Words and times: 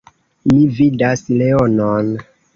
Mi 0.53 0.63
vidas 0.79 1.23
leonon. 1.43 2.13